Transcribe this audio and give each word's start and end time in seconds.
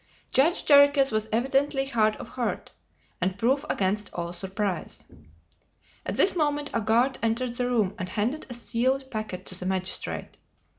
Judge 0.31 0.65
Jarriquez 0.65 1.11
was 1.11 1.29
evidently 1.31 1.85
hard 1.85 2.15
of 2.15 2.29
heart, 2.29 2.71
and 3.21 3.37
proof 3.37 3.63
against 3.69 4.09
all 4.13 4.33
surprise. 4.33 5.03
At 6.07 6.17
this 6.17 6.35
moment 6.35 6.71
a 6.73 6.81
guard 6.81 7.19
entered 7.21 7.53
the 7.53 7.69
room, 7.69 7.93
and 7.99 8.09
handed 8.09 8.47
a 8.49 8.55
sealed 8.55 9.11
packet 9.11 9.45
to 9.45 9.59
the 9.59 9.67
magistrate. 9.67 10.37